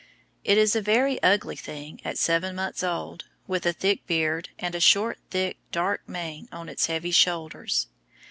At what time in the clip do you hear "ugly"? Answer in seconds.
1.21-1.55